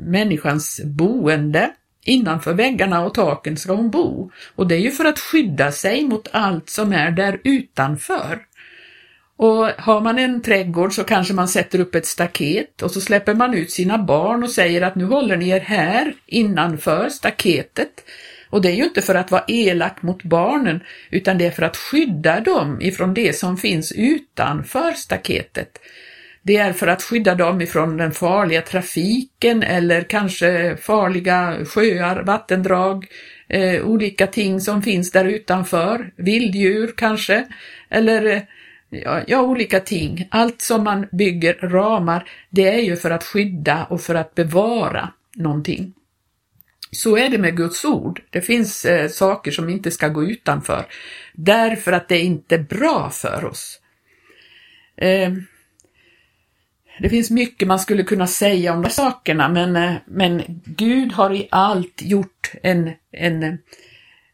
människans 0.06 0.80
boende. 0.84 1.70
Innanför 2.04 2.54
väggarna 2.54 3.04
och 3.04 3.14
taken 3.14 3.56
ska 3.56 3.72
hon 3.72 3.90
bo 3.90 4.30
och 4.54 4.68
det 4.68 4.74
är 4.74 4.80
ju 4.80 4.90
för 4.90 5.04
att 5.04 5.18
skydda 5.18 5.72
sig 5.72 6.04
mot 6.04 6.28
allt 6.32 6.70
som 6.70 6.92
är 6.92 7.10
där 7.10 7.40
utanför. 7.44 8.38
Och 9.36 9.66
har 9.66 10.00
man 10.00 10.18
en 10.18 10.42
trädgård 10.42 10.92
så 10.92 11.04
kanske 11.04 11.34
man 11.34 11.48
sätter 11.48 11.80
upp 11.80 11.94
ett 11.94 12.06
staket 12.06 12.82
och 12.82 12.90
så 12.90 13.00
släpper 13.00 13.34
man 13.34 13.54
ut 13.54 13.70
sina 13.70 13.98
barn 13.98 14.42
och 14.42 14.50
säger 14.50 14.82
att 14.82 14.94
nu 14.94 15.04
håller 15.04 15.36
ni 15.36 15.48
er 15.48 15.60
här 15.60 16.14
innanför 16.26 17.08
staketet. 17.08 18.04
Och 18.50 18.62
det 18.62 18.68
är 18.68 18.74
ju 18.74 18.84
inte 18.84 19.02
för 19.02 19.14
att 19.14 19.30
vara 19.30 19.44
elak 19.48 20.02
mot 20.02 20.22
barnen 20.22 20.80
utan 21.10 21.38
det 21.38 21.46
är 21.46 21.50
för 21.50 21.62
att 21.62 21.76
skydda 21.76 22.40
dem 22.40 22.80
ifrån 22.80 23.14
det 23.14 23.36
som 23.36 23.56
finns 23.56 23.92
utanför 23.92 24.92
staketet. 24.92 25.78
Det 26.48 26.56
är 26.56 26.72
för 26.72 26.86
att 26.86 27.02
skydda 27.02 27.34
dem 27.34 27.60
ifrån 27.60 27.96
den 27.96 28.12
farliga 28.12 28.62
trafiken 28.62 29.62
eller 29.62 30.02
kanske 30.02 30.76
farliga 30.76 31.64
sjöar, 31.64 32.22
vattendrag, 32.22 33.06
eh, 33.48 33.84
olika 33.84 34.26
ting 34.26 34.60
som 34.60 34.82
finns 34.82 35.10
där 35.10 35.24
utanför, 35.24 36.12
vilddjur 36.16 36.94
kanske, 36.96 37.46
eller 37.90 38.46
ja, 38.90 39.22
ja, 39.26 39.42
olika 39.42 39.80
ting. 39.80 40.28
Allt 40.30 40.62
som 40.62 40.84
man 40.84 41.06
bygger 41.12 41.54
ramar, 41.54 42.28
det 42.50 42.68
är 42.68 42.82
ju 42.82 42.96
för 42.96 43.10
att 43.10 43.24
skydda 43.24 43.84
och 43.84 44.00
för 44.00 44.14
att 44.14 44.34
bevara 44.34 45.12
någonting. 45.34 45.94
Så 46.90 47.16
är 47.16 47.28
det 47.28 47.38
med 47.38 47.56
Guds 47.56 47.84
ord. 47.84 48.22
Det 48.30 48.40
finns 48.40 48.84
eh, 48.84 49.08
saker 49.08 49.50
som 49.50 49.68
inte 49.68 49.90
ska 49.90 50.08
gå 50.08 50.24
utanför, 50.24 50.86
därför 51.32 51.92
att 51.92 52.08
det 52.08 52.16
är 52.16 52.24
inte 52.24 52.58
bra 52.58 53.10
för 53.10 53.44
oss. 53.44 53.80
Eh, 54.96 55.32
det 56.98 57.08
finns 57.08 57.30
mycket 57.30 57.68
man 57.68 57.78
skulle 57.78 58.02
kunna 58.02 58.26
säga 58.26 58.72
om 58.72 58.82
de 58.82 58.90
sakerna, 58.90 59.48
men, 59.48 59.76
eh, 59.76 59.94
men 60.06 60.42
Gud 60.64 61.12
har 61.12 61.34
i 61.34 61.48
allt 61.50 62.02
gjort, 62.02 62.52
en, 62.62 62.90
en, 63.12 63.58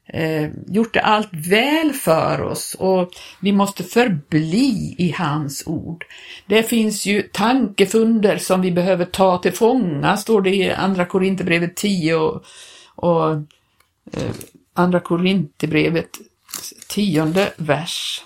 eh, 0.08 0.50
gjort 0.66 0.94
det 0.94 1.00
allt 1.00 1.28
väl 1.32 1.92
för 1.92 2.42
oss 2.42 2.76
och 2.78 3.10
vi 3.40 3.52
måste 3.52 3.84
förbli 3.84 4.94
i 4.98 5.14
hans 5.18 5.62
ord. 5.66 6.04
Det 6.46 6.62
finns 6.62 7.06
ju 7.06 7.22
tankefunder 7.22 8.38
som 8.38 8.60
vi 8.60 8.72
behöver 8.72 9.04
ta 9.04 9.38
till 9.38 9.52
fånga, 9.52 10.16
står 10.16 10.42
det 10.42 10.54
i 10.54 10.70
Andra 10.70 11.04
Korinthierbrevet 11.04 11.76
10 11.76 12.14
och, 12.14 12.44
och 12.94 13.30
eh, 14.12 14.34
Andra 14.74 15.00
Korinthierbrevet, 15.00 16.10
tionde 16.88 17.52
vers. 17.56 18.24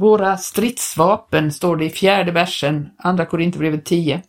Våra 0.00 0.36
stridsvapen, 0.36 1.52
står 1.52 1.76
det 1.76 1.84
i 1.84 1.90
fjärde 1.90 2.32
versen, 2.32 2.88
Andra 2.98 3.26
Korinthierbrevet 3.26 3.84
10. 3.84 4.22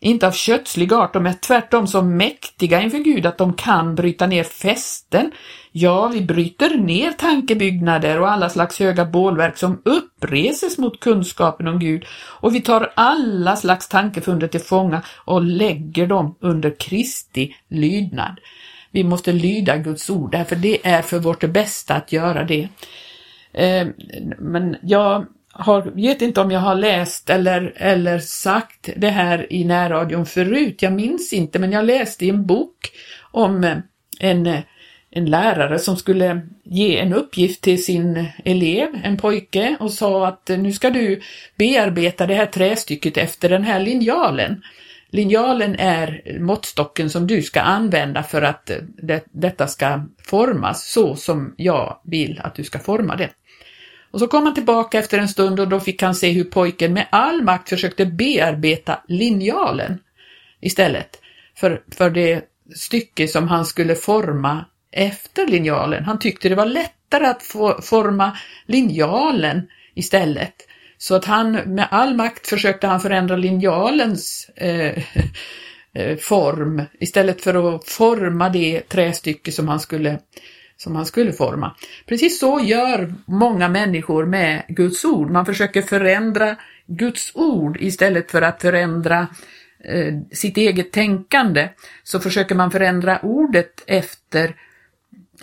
Inte 0.00 0.26
av 0.26 0.32
kötslig 0.32 0.92
art, 0.92 1.12
de 1.12 1.26
är 1.26 1.32
tvärtom 1.32 1.86
så 1.86 2.02
mäktiga 2.02 2.80
inför 2.82 2.98
Gud 2.98 3.26
att 3.26 3.38
de 3.38 3.52
kan 3.52 3.94
bryta 3.94 4.26
ner 4.26 4.44
fästen. 4.44 5.32
Ja, 5.72 6.08
vi 6.08 6.20
bryter 6.20 6.78
ner 6.78 7.12
tankebyggnader 7.12 8.20
och 8.20 8.30
alla 8.30 8.48
slags 8.48 8.78
höga 8.78 9.04
bålverk 9.04 9.58
som 9.58 9.82
uppreses 9.84 10.78
mot 10.78 11.00
kunskapen 11.00 11.68
om 11.68 11.78
Gud 11.78 12.04
och 12.12 12.54
vi 12.54 12.60
tar 12.60 12.92
alla 12.96 13.56
slags 13.56 13.88
tankefunder 13.88 14.48
till 14.48 14.60
fånga 14.60 15.02
och 15.24 15.42
lägger 15.42 16.06
dem 16.06 16.36
under 16.40 16.78
Kristi 16.78 17.56
lydnad. 17.68 18.40
Vi 18.90 19.04
måste 19.04 19.32
lyda 19.32 19.76
Guds 19.76 20.10
ord, 20.10 20.32
därför 20.32 20.56
det 20.56 20.86
är 20.86 21.02
för 21.02 21.18
vårt 21.18 21.44
bästa 21.44 21.94
att 21.94 22.12
göra 22.12 22.44
det. 22.44 22.68
Eh, 23.52 23.86
men 24.38 24.76
jag 24.82 25.26
har, 25.52 25.82
vet 25.82 26.22
inte 26.22 26.40
om 26.40 26.50
jag 26.50 26.60
har 26.60 26.74
läst 26.74 27.30
eller, 27.30 27.72
eller 27.76 28.18
sagt 28.18 28.88
det 28.96 29.08
här 29.08 29.52
i 29.52 29.64
närradion 29.64 30.26
förut, 30.26 30.82
jag 30.82 30.92
minns 30.92 31.32
inte, 31.32 31.58
men 31.58 31.72
jag 31.72 31.84
läste 31.84 32.26
i 32.26 32.28
en 32.28 32.46
bok 32.46 32.90
om 33.32 33.64
eh, 33.64 33.76
en, 34.20 34.46
eh, 34.46 34.60
en 35.10 35.26
lärare 35.26 35.78
som 35.78 35.96
skulle 35.96 36.40
ge 36.64 36.98
en 36.98 37.14
uppgift 37.14 37.62
till 37.62 37.84
sin 37.84 38.26
elev, 38.44 38.88
en 39.04 39.16
pojke, 39.16 39.76
och 39.80 39.92
sa 39.92 40.26
att 40.26 40.48
nu 40.48 40.72
ska 40.72 40.90
du 40.90 41.20
bearbeta 41.56 42.26
det 42.26 42.34
här 42.34 42.46
trästycket 42.46 43.16
efter 43.16 43.48
den 43.48 43.64
här 43.64 43.80
linjalen. 43.80 44.62
Linjalen 45.12 45.76
är 45.78 46.38
måttstocken 46.40 47.10
som 47.10 47.26
du 47.26 47.42
ska 47.42 47.60
använda 47.60 48.22
för 48.22 48.42
att 48.42 48.70
det, 49.02 49.24
detta 49.32 49.66
ska 49.66 50.02
formas 50.24 50.92
så 50.92 51.16
som 51.16 51.54
jag 51.56 52.00
vill 52.04 52.40
att 52.44 52.54
du 52.54 52.64
ska 52.64 52.78
forma 52.78 53.16
det. 53.16 53.30
Och 54.10 54.20
så 54.20 54.26
kom 54.26 54.44
han 54.44 54.54
tillbaka 54.54 54.98
efter 54.98 55.18
en 55.18 55.28
stund 55.28 55.60
och 55.60 55.68
då 55.68 55.80
fick 55.80 56.02
han 56.02 56.14
se 56.14 56.30
hur 56.30 56.44
pojken 56.44 56.92
med 56.92 57.06
all 57.10 57.42
makt 57.42 57.68
försökte 57.68 58.06
bearbeta 58.06 59.00
linjalen 59.08 59.98
istället 60.60 61.18
för, 61.56 61.82
för 61.96 62.10
det 62.10 62.44
stycke 62.74 63.28
som 63.28 63.48
han 63.48 63.66
skulle 63.66 63.94
forma 63.94 64.64
efter 64.92 65.46
linjalen. 65.46 66.04
Han 66.04 66.18
tyckte 66.18 66.48
det 66.48 66.54
var 66.54 66.66
lättare 66.66 67.26
att 67.26 67.42
få 67.42 67.82
forma 67.82 68.38
linjalen 68.66 69.68
istället. 69.94 70.54
Så 70.98 71.14
att 71.14 71.24
han 71.24 71.52
med 71.52 71.88
all 71.90 72.14
makt 72.14 72.46
försökte 72.46 72.86
han 72.86 73.00
förändra 73.00 73.36
linjalens 73.36 74.50
eh, 74.56 74.98
eh 75.94 76.16
form 76.16 76.82
istället 77.00 77.42
för 77.42 77.74
att 77.74 77.88
forma 77.88 78.48
det 78.48 78.88
trästycke 78.88 79.52
som 79.52 79.68
han 79.68 79.80
skulle 79.80 80.18
som 80.82 80.96
han 80.96 81.06
skulle 81.06 81.32
forma. 81.32 81.76
Precis 82.06 82.38
så 82.38 82.60
gör 82.60 83.14
många 83.26 83.68
människor 83.68 84.26
med 84.26 84.64
Guds 84.68 85.04
ord. 85.04 85.30
Man 85.30 85.46
försöker 85.46 85.82
förändra 85.82 86.56
Guds 86.86 87.30
ord 87.34 87.76
istället 87.80 88.30
för 88.30 88.42
att 88.42 88.62
förändra 88.62 89.28
eh, 89.84 90.14
sitt 90.32 90.56
eget 90.56 90.92
tänkande. 90.92 91.68
Så 92.02 92.20
försöker 92.20 92.54
man 92.54 92.70
förändra 92.70 93.18
ordet 93.18 93.82
efter, 93.86 94.54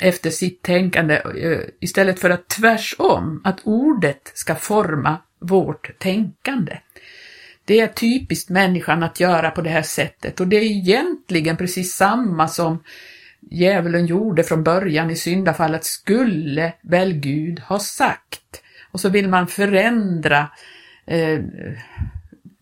efter 0.01 0.29
sitt 0.29 0.62
tänkande 0.62 1.15
eh, 1.15 1.62
istället 1.79 2.20
för 2.20 2.29
att 2.29 2.48
tvärsom, 2.48 3.41
att 3.44 3.60
ordet 3.63 4.32
ska 4.34 4.56
forma 4.56 5.17
vårt 5.39 6.00
tänkande. 6.00 6.77
Det 7.65 7.79
är 7.79 7.88
typiskt 7.88 8.50
människan 8.50 9.03
att 9.03 9.20
göra 9.20 9.51
på 9.51 9.62
det 9.62 9.70
här 9.70 9.82
sättet 9.82 10.39
och 10.39 10.48
det 10.48 10.58
är 10.58 10.63
egentligen 10.63 11.58
precis 11.58 11.94
samma 11.94 12.48
som 12.48 12.84
djävulen 13.51 14.06
gjorde 14.06 14.44
från 14.44 14.63
början 14.63 15.12
i 15.12 15.16
syndafallet 15.16 15.84
skulle 15.84 16.74
väl 16.82 17.13
Gud 17.13 17.60
ha 17.60 17.80
sagt. 17.80 18.62
Och 18.92 19.00
så 19.00 19.10
vill 19.10 19.30
man 19.30 19.48
förändra 19.48 20.48
eh, 21.06 21.39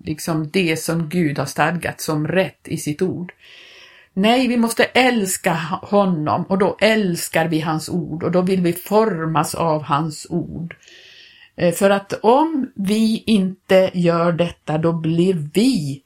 liksom 0.05 0.49
det 0.49 0.77
som 0.77 1.09
Gud 1.09 1.39
har 1.39 1.45
stadgat 1.45 2.01
som 2.01 2.27
rätt 2.27 2.67
i 2.67 2.77
sitt 2.77 3.01
ord. 3.01 3.33
Nej, 4.13 4.47
vi 4.47 4.57
måste 4.57 4.83
älska 4.83 5.53
honom 5.81 6.43
och 6.43 6.57
då 6.57 6.77
älskar 6.81 7.47
vi 7.47 7.59
hans 7.59 7.89
ord 7.89 8.23
och 8.23 8.31
då 8.31 8.41
vill 8.41 8.62
vi 8.62 8.73
formas 8.73 9.55
av 9.55 9.83
hans 9.83 10.27
ord. 10.29 10.75
Eh, 11.55 11.73
för 11.73 11.89
att 11.89 12.13
om 12.13 12.71
vi 12.75 13.23
inte 13.25 13.91
gör 13.93 14.31
detta, 14.31 14.77
då 14.77 14.93
blir 14.93 15.49
vi 15.53 16.01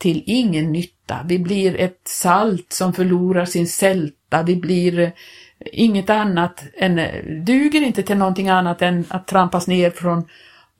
till 0.00 0.22
ingen 0.26 0.72
nytta. 0.72 1.20
Vi 1.24 1.38
blir 1.38 1.80
ett 1.80 2.00
salt 2.04 2.72
som 2.72 2.92
förlorar 2.92 3.44
sin 3.44 3.68
sälta. 3.68 4.42
Vi 4.42 4.56
blir 4.56 4.98
eh, 4.98 5.10
inget 5.58 6.10
annat 6.10 6.64
än, 6.74 6.98
eh, 6.98 7.24
duger 7.44 7.80
inte 7.80 8.02
till 8.02 8.16
någonting 8.16 8.48
annat 8.48 8.82
än 8.82 9.04
att 9.08 9.26
trampas 9.26 9.66
ner 9.66 9.90
från, 9.90 10.24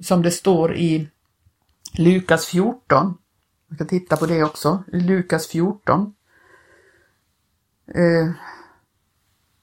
som 0.01 0.23
det 0.23 0.31
står 0.31 0.77
i 0.77 1.09
Lukas 1.93 2.47
14. 2.47 3.15
Vi 3.69 3.77
ska 3.77 3.85
titta 3.85 4.17
på 4.17 4.27
det 4.27 4.43
också, 4.45 4.85
Lukas 4.93 5.49
14. 5.49 6.15
Eh, 7.95 8.31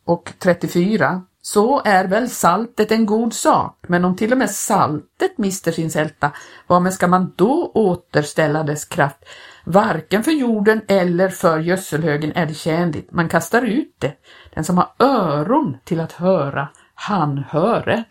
och 0.05 0.33
34. 0.39 1.21
Så 1.41 1.81
är 1.85 2.07
väl 2.07 2.29
saltet 2.29 2.91
en 2.91 3.05
god 3.05 3.33
sak, 3.33 3.85
men 3.87 4.05
om 4.05 4.15
till 4.15 4.31
och 4.31 4.37
med 4.37 4.51
saltet 4.51 5.37
mister 5.37 5.71
sin 5.71 5.91
sälta, 5.91 6.31
varmed 6.67 6.93
ska 6.93 7.07
man 7.07 7.33
då 7.35 7.71
återställa 7.73 8.63
dess 8.63 8.85
kraft? 8.85 9.25
Varken 9.69 10.23
för 10.23 10.31
jorden 10.31 10.81
eller 10.87 11.29
för 11.29 11.59
gödselhögen 11.59 12.31
är 12.35 12.45
det 12.45 12.53
tjänligt, 12.53 13.11
man 13.11 13.29
kastar 13.29 13.61
ut 13.61 13.95
det. 13.99 14.13
Den 14.53 14.63
som 14.63 14.77
har 14.77 14.91
öron 14.99 15.77
till 15.83 15.99
att 15.99 16.11
höra, 16.11 16.67
han 16.95 17.37
höre. 17.37 18.03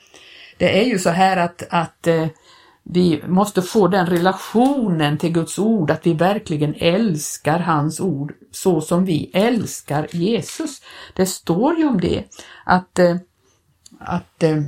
Det 0.59 0.81
är 0.81 0.85
ju 0.85 0.99
så 0.99 1.11
här 1.11 1.37
att, 1.37 1.63
att 1.71 2.07
eh, 2.07 2.27
vi 2.83 3.23
måste 3.27 3.63
få 3.63 3.89
den 3.89 4.07
relationen 4.07 5.19
till 5.19 5.33
Guds 5.33 5.59
ord, 5.59 5.91
att 5.91 6.07
vi 6.07 6.15
verkligen 6.15 6.75
älskar 6.75 7.59
hans 7.59 8.01
ord 8.01 8.33
så 8.51 8.81
som 8.81 9.05
vi 9.05 9.31
älskar 9.35 10.09
Jesus. 10.13 10.83
Det 11.15 11.27
står 11.27 11.79
ju 11.79 11.89
om 11.89 12.01
det, 12.01 12.25
att, 12.65 12.99
eh, 12.99 13.17
att 13.99 14.43
eh, 14.43 14.63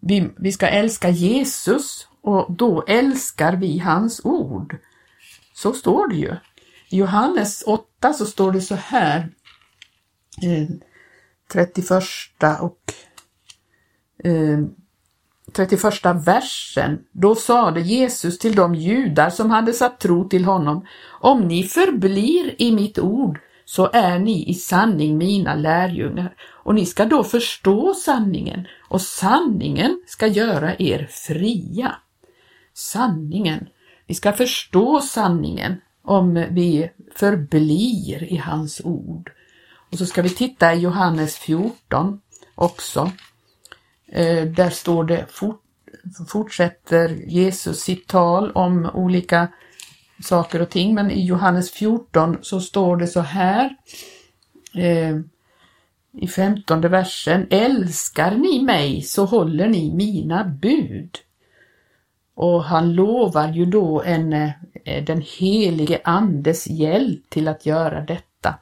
vi, 0.00 0.30
vi 0.36 0.52
ska 0.52 0.66
älska 0.66 1.08
Jesus 1.10 2.08
och 2.22 2.52
då 2.52 2.84
älskar 2.88 3.56
vi 3.56 3.78
hans 3.78 4.20
ord. 4.24 4.76
Så 5.62 5.72
står 5.72 6.08
det 6.08 6.16
ju. 6.16 6.32
I 6.88 6.96
Johannes 6.96 7.62
8 7.66 8.12
så 8.12 8.26
står 8.26 8.52
det 8.52 8.60
så 8.60 8.74
här, 8.74 9.28
eh, 10.42 10.68
31 11.52 11.94
och 12.60 12.92
eh, 14.24 14.58
31 15.52 16.04
versen, 16.26 16.98
då 17.12 17.34
sade 17.34 17.80
Jesus 17.80 18.38
till 18.38 18.54
de 18.54 18.74
judar 18.74 19.30
som 19.30 19.50
hade 19.50 19.72
satt 19.72 20.00
tro 20.00 20.28
till 20.28 20.44
honom, 20.44 20.86
om 21.20 21.40
ni 21.40 21.62
förblir 21.62 22.62
i 22.62 22.72
mitt 22.72 22.98
ord 22.98 23.38
så 23.64 23.90
är 23.92 24.18
ni 24.18 24.50
i 24.50 24.54
sanning 24.54 25.18
mina 25.18 25.54
lärjungar 25.54 26.34
och 26.40 26.74
ni 26.74 26.86
ska 26.86 27.04
då 27.04 27.24
förstå 27.24 27.94
sanningen 27.94 28.66
och 28.88 29.00
sanningen 29.00 30.02
ska 30.06 30.26
göra 30.26 30.74
er 30.78 31.08
fria. 31.10 31.94
Sanningen. 32.74 33.66
Vi 34.10 34.14
ska 34.14 34.32
förstå 34.32 35.00
sanningen 35.00 35.80
om 36.02 36.46
vi 36.50 36.90
förblir 37.14 38.32
i 38.32 38.36
hans 38.36 38.80
ord. 38.84 39.32
Och 39.92 39.98
så 39.98 40.06
ska 40.06 40.22
vi 40.22 40.30
titta 40.30 40.74
i 40.74 40.78
Johannes 40.78 41.36
14 41.36 42.20
också. 42.54 43.12
Eh, 44.08 44.44
där 44.44 44.70
står 44.70 45.04
det, 45.04 45.26
fortsätter 46.28 47.08
Jesus 47.08 47.80
sitt 47.80 48.06
tal 48.06 48.52
om 48.52 48.90
olika 48.94 49.48
saker 50.22 50.62
och 50.62 50.70
ting, 50.70 50.94
men 50.94 51.10
i 51.10 51.24
Johannes 51.26 51.70
14 51.70 52.38
så 52.42 52.60
står 52.60 52.96
det 52.96 53.06
så 53.06 53.20
här 53.20 53.76
eh, 54.74 55.18
i 56.12 56.28
femtonde 56.28 56.88
versen, 56.88 57.46
älskar 57.50 58.36
ni 58.36 58.62
mig 58.62 59.02
så 59.02 59.24
håller 59.24 59.68
ni 59.68 59.94
mina 59.94 60.44
bud. 60.44 61.18
Och 62.34 62.64
han 62.64 62.92
lovar 62.92 63.48
ju 63.48 63.64
då 63.64 64.02
en, 64.02 64.32
eh, 64.32 64.50
eh, 64.84 65.04
den 65.04 65.22
helige 65.38 66.00
Andes 66.04 66.66
hjälp 66.66 67.30
till 67.30 67.48
att 67.48 67.66
göra 67.66 68.00
detta. 68.00 68.54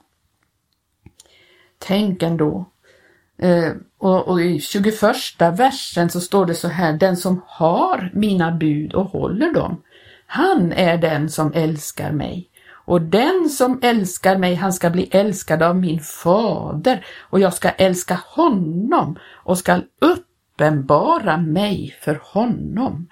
Tänk 1.78 2.22
ändå 2.22 2.64
eh, 3.38 3.72
och, 3.98 4.28
och, 4.28 4.40
i 4.40 4.60
21 4.60 4.94
versen 5.38 6.10
så 6.10 6.20
står 6.20 6.46
det 6.46 6.54
så 6.54 6.68
här, 6.68 6.92
den 6.92 7.16
som 7.16 7.42
har 7.46 8.10
mina 8.14 8.52
bud 8.52 8.94
och 8.94 9.06
håller 9.06 9.52
dem, 9.52 9.82
han 10.26 10.72
är 10.72 10.98
den 10.98 11.30
som 11.30 11.52
älskar 11.54 12.12
mig. 12.12 12.50
Och 12.88 13.02
den 13.02 13.48
som 13.50 13.80
älskar 13.82 14.38
mig, 14.38 14.54
han 14.54 14.72
ska 14.72 14.90
bli 14.90 15.08
älskad 15.10 15.62
av 15.62 15.76
min 15.76 16.00
fader 16.00 17.06
och 17.20 17.40
jag 17.40 17.54
ska 17.54 17.68
älska 17.68 18.20
honom 18.26 19.18
och 19.24 19.58
ska 19.58 19.80
uppenbara 20.00 21.36
mig 21.36 21.96
för 22.00 22.20
honom. 22.22 23.08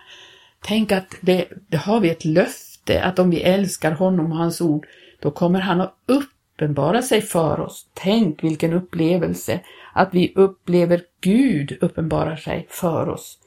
Tänk 0.66 0.92
att 0.92 1.14
det, 1.20 1.48
det 1.68 1.76
har 1.76 2.00
vi 2.00 2.10
ett 2.10 2.24
löfte 2.24 3.02
att 3.04 3.18
om 3.18 3.30
vi 3.30 3.42
älskar 3.42 3.92
honom 3.92 4.32
och 4.32 4.38
hans 4.38 4.60
ord, 4.60 4.86
då 5.20 5.30
kommer 5.30 5.60
han 5.60 5.80
att 5.80 5.94
uppenbara 6.06 7.02
sig 7.02 7.22
för 7.22 7.60
oss. 7.60 7.86
Tänk 7.94 8.44
vilken 8.44 8.72
upplevelse 8.72 9.60
att 9.92 10.14
vi 10.14 10.32
upplever 10.34 11.02
Gud 11.20 11.78
uppenbarar 11.80 12.36
sig 12.36 12.66
för 12.70 13.08
oss. 13.08 13.38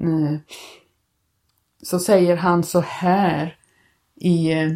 Eh, 0.00 0.36
så 1.82 1.98
säger 1.98 2.36
han 2.36 2.64
så 2.64 2.80
här 2.80 3.56
i 4.14 4.52
eh, 4.52 4.70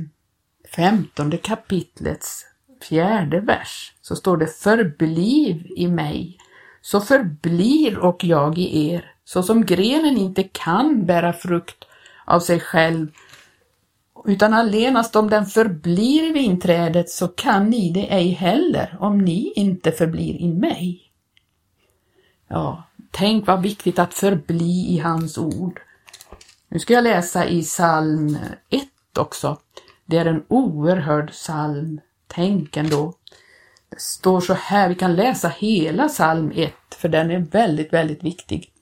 femtonde 0.77 1.37
kapitlets 1.37 2.45
fjärde 2.83 3.41
vers 3.41 3.93
så 4.01 4.17
står 4.17 4.37
det 4.37 4.47
Förbliv 4.47 5.67
i 5.77 5.89
mig, 5.89 6.39
så 6.81 7.01
förblir 7.01 7.99
och 7.99 8.25
jag 8.25 8.59
i 8.59 8.91
er, 8.91 9.16
så 9.27 9.43
som 9.43 9.65
grenen 9.65 10.17
inte 10.17 10.43
kan 10.43 11.07
bära 11.07 11.33
frukt 11.33 11.85
av 12.25 12.41
sig 12.41 12.61
själv, 12.61 13.09
utan 14.27 14.55
allenast 14.55 15.17
om 15.17 15.31
den 15.31 15.47
förblir 15.47 16.31
i 16.31 16.33
vinträdet 16.33 17.11
så 17.11 17.29
kan 17.29 17.71
ni 17.71 17.91
det 17.91 18.15
ej 18.15 18.29
heller 18.29 18.97
om 19.01 19.19
ni 19.19 19.53
inte 19.57 19.93
förblir 19.93 20.35
i 20.35 20.49
mig. 20.49 21.13
Ja, 22.49 22.83
tänk 23.11 23.47
vad 23.47 23.63
viktigt 23.63 23.99
att 23.99 24.15
förbli 24.15 24.87
i 24.89 24.99
hans 24.99 25.39
ord. 25.39 25.81
Nu 26.69 26.79
ska 26.79 26.95
jag 26.95 27.05
läsa 27.05 27.47
i 27.47 27.63
psalm 27.63 28.39
1 28.69 28.83
också. 29.19 29.59
Det 30.05 30.17
är 30.17 30.27
en 30.27 30.45
oerhörd 30.49 31.31
psalm. 31.31 32.01
Tänk 32.27 32.77
ändå. 32.77 33.15
Det 33.89 34.01
står 34.01 34.41
så 34.41 34.55
här, 34.55 34.89
vi 34.89 34.95
kan 34.95 35.17
läsa 35.17 35.49
hela 35.49 36.09
psalm 36.09 36.53
1 36.55 36.75
för 36.97 37.09
den 37.09 37.31
är 37.31 37.39
väldigt, 37.39 37.93
väldigt 37.93 38.25
viktig. 38.25 38.73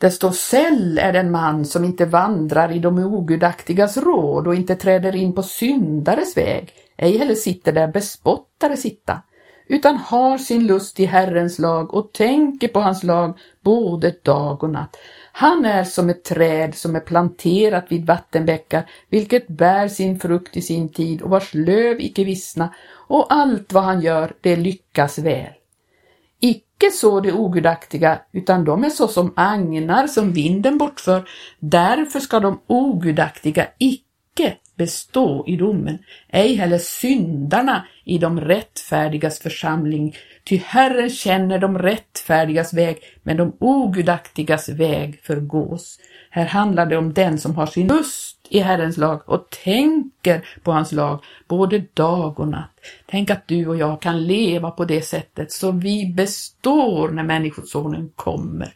Det 0.00 0.10
står 0.10 0.30
säll 0.30 0.98
är 0.98 1.12
den 1.12 1.30
man 1.30 1.64
som 1.64 1.84
inte 1.84 2.04
vandrar 2.04 2.72
i 2.72 2.78
de 2.78 2.98
ogudaktigas 2.98 3.96
råd 3.96 4.46
och 4.46 4.54
inte 4.54 4.76
träder 4.76 5.16
in 5.16 5.32
på 5.32 5.42
syndares 5.42 6.36
väg, 6.36 6.72
ej 6.96 7.18
heller 7.18 7.34
sitter 7.34 7.72
där 7.72 7.88
bespottare 7.88 8.76
sitta, 8.76 9.22
utan 9.66 9.96
har 9.96 10.38
sin 10.38 10.66
lust 10.66 11.00
i 11.00 11.04
Herrens 11.04 11.58
lag 11.58 11.94
och 11.94 12.12
tänker 12.12 12.68
på 12.68 12.80
hans 12.80 13.02
lag 13.02 13.38
både 13.64 14.14
dag 14.22 14.64
och 14.64 14.70
natt. 14.70 14.96
Han 15.32 15.64
är 15.64 15.84
som 15.84 16.10
ett 16.10 16.24
träd 16.24 16.74
som 16.74 16.96
är 16.96 17.00
planterat 17.00 17.86
vid 17.88 18.06
vattenbäckar, 18.06 18.90
vilket 19.08 19.48
bär 19.48 19.88
sin 19.88 20.20
frukt 20.20 20.56
i 20.56 20.62
sin 20.62 20.88
tid 20.88 21.22
och 21.22 21.30
vars 21.30 21.54
löv 21.54 22.00
icke 22.00 22.24
vissna, 22.24 22.74
och 23.08 23.26
allt 23.32 23.72
vad 23.72 23.82
han 23.82 24.00
gör, 24.00 24.32
det 24.40 24.56
lyckas 24.56 25.18
väl. 25.18 25.59
Icke 26.80 26.90
så 26.90 27.20
de 27.20 27.32
ogudaktiga, 27.32 28.20
utan 28.32 28.64
de 28.64 28.84
är 28.84 28.90
så 28.90 29.08
som 29.08 29.32
agnar 29.36 30.06
som 30.06 30.32
vinden 30.32 30.78
bortför. 30.78 31.28
Därför 31.58 32.20
ska 32.20 32.40
de 32.40 32.60
ogudaktiga 32.66 33.66
icke 33.78 34.56
bestå 34.76 35.44
i 35.46 35.56
domen, 35.56 35.98
ej 36.28 36.54
heller 36.54 36.78
syndarna 36.78 37.86
i 38.04 38.18
de 38.18 38.40
rättfärdigas 38.40 39.38
församling, 39.38 40.16
ty 40.44 40.56
Herren 40.56 41.10
känner 41.10 41.58
de 41.58 41.78
rättfärdigas 41.78 42.74
väg, 42.74 42.98
men 43.22 43.36
de 43.36 43.56
ogudaktigas 43.60 44.68
väg 44.68 45.20
förgås. 45.22 45.98
Här 46.30 46.46
handlar 46.46 46.86
det 46.86 46.96
om 46.96 47.12
den 47.12 47.38
som 47.38 47.54
har 47.56 47.66
sin 47.66 47.88
lust 47.88 48.39
i 48.50 48.60
Herrens 48.60 48.96
lag 48.96 49.22
och 49.26 49.50
tänker 49.64 50.48
på 50.62 50.72
hans 50.72 50.92
lag 50.92 51.24
både 51.48 51.84
dag 51.94 52.40
och 52.40 52.48
natt. 52.48 52.70
Tänk 53.06 53.30
att 53.30 53.48
du 53.48 53.66
och 53.66 53.76
jag 53.76 54.02
kan 54.02 54.26
leva 54.26 54.70
på 54.70 54.84
det 54.84 55.02
sättet 55.02 55.52
så 55.52 55.70
vi 55.70 56.12
består 56.16 57.08
när 57.08 57.22
Människosonen 57.22 58.10
kommer. 58.16 58.74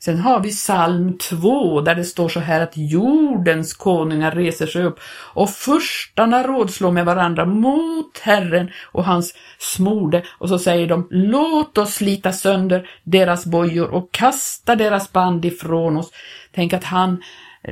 Sen 0.00 0.18
har 0.18 0.40
vi 0.40 0.50
psalm 0.50 1.18
2 1.18 1.80
där 1.80 1.94
det 1.94 2.04
står 2.04 2.28
så 2.28 2.40
här 2.40 2.60
att 2.60 2.72
jordens 2.74 3.74
konungar 3.74 4.32
reser 4.32 4.66
sig 4.66 4.84
upp 4.84 5.00
och 5.34 5.50
förstarna 5.50 6.42
rådslår 6.42 6.90
med 6.90 7.04
varandra 7.04 7.44
mot 7.44 8.18
Herren 8.18 8.70
och 8.92 9.04
hans 9.04 9.34
smorde 9.58 10.24
och 10.38 10.48
så 10.48 10.58
säger 10.58 10.86
de 10.86 11.08
låt 11.10 11.78
oss 11.78 11.94
slita 11.94 12.32
sönder 12.32 12.90
deras 13.04 13.46
bojor 13.46 13.90
och 13.90 14.12
kasta 14.12 14.76
deras 14.76 15.12
band 15.12 15.44
ifrån 15.44 15.96
oss. 15.96 16.10
Tänk 16.54 16.72
att 16.72 16.84
han 16.84 17.22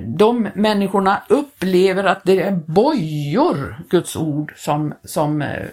de 0.00 0.48
människorna 0.54 1.22
upplever 1.28 2.04
att 2.04 2.24
det 2.24 2.42
är 2.42 2.52
bojor, 2.66 3.76
Guds 3.90 4.16
ord, 4.16 4.52
som, 4.56 4.94
som 5.04 5.42
eh, 5.42 5.66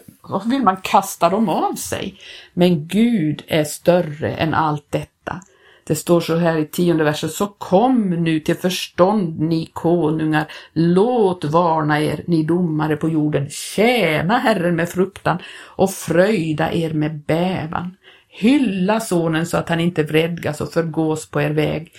vill 0.46 0.62
man 0.62 0.78
kasta 0.78 1.30
dem 1.30 1.50
av 1.50 1.76
sig. 1.76 2.16
Men 2.54 2.88
Gud 2.88 3.44
är 3.48 3.64
större 3.64 4.36
än 4.36 4.54
allt 4.54 4.86
detta. 4.90 5.42
Det 5.84 5.96
står 5.96 6.22
så 6.22 6.36
här 6.36 6.58
i 6.58 6.66
tionde 6.66 7.04
versen, 7.04 7.30
så 7.30 7.48
kom 7.48 8.10
nu 8.10 8.40
till 8.40 8.56
förstånd 8.56 9.40
ni 9.40 9.70
konungar, 9.74 10.46
låt 10.74 11.44
varna 11.44 12.02
er, 12.02 12.24
ni 12.28 12.44
domare 12.44 12.96
på 12.96 13.10
jorden, 13.10 13.50
tjäna 13.50 14.38
Herren 14.38 14.76
med 14.76 14.90
fruktan 14.90 15.38
och 15.66 15.92
fröjda 15.92 16.74
er 16.74 16.94
med 16.94 17.20
bävan. 17.20 17.96
Hylla 18.28 19.00
sonen 19.00 19.46
så 19.46 19.58
att 19.58 19.70
han 19.70 19.80
inte 19.80 20.04
vredgas 20.04 20.62
och 20.62 20.74
förgås 20.74 21.30
på 21.30 21.42
er 21.42 21.52
väg. 21.52 21.92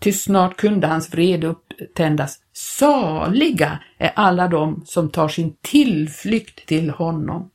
Ty 0.00 0.12
snart 0.12 0.56
kunde 0.56 0.86
hans 0.86 1.14
vrede 1.14 1.46
upptändas. 1.46 2.38
Saliga 2.52 3.78
är 3.98 4.12
alla 4.16 4.48
de 4.48 4.82
som 4.86 5.10
tar 5.10 5.28
sin 5.28 5.56
tillflykt 5.62 6.66
till 6.66 6.90
honom. 6.90 7.50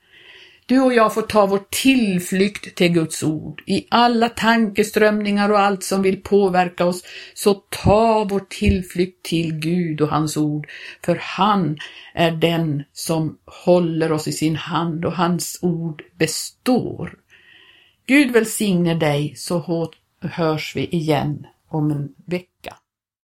Du 0.68 0.80
och 0.80 0.94
jag 0.94 1.14
får 1.14 1.22
ta 1.22 1.46
vår 1.46 1.62
tillflykt 1.70 2.76
till 2.76 2.92
Guds 2.92 3.24
ord. 3.24 3.64
I 3.66 3.88
alla 3.90 4.30
tankeströmningar 4.30 5.50
och 5.50 5.60
allt 5.60 5.84
som 5.84 6.02
vill 6.02 6.24
påverka 6.24 6.86
oss, 6.86 7.04
så 7.34 7.54
ta 7.54 8.24
vår 8.30 8.40
tillflykt 8.50 9.26
till 9.26 9.54
Gud 9.54 10.02
och 10.02 10.10
hans 10.10 10.38
ord. 10.38 10.68
För 11.06 11.16
han 11.22 11.78
är 12.14 12.32
den 12.32 12.84
som 12.94 13.38
håller 13.66 14.12
oss 14.12 14.28
i 14.28 14.32
sin 14.32 14.56
hand 14.56 15.06
och 15.06 15.14
hans 15.14 15.60
ord 15.62 16.04
består. 16.18 17.14
Gud 18.08 18.32
välsigne 18.32 18.96
dig 18.96 19.34
så 19.36 19.88
hörs 20.22 20.76
vi 20.76 20.86
igen 20.86 21.46
om 21.68 21.92
en 21.92 22.16
vecka. 22.26 22.55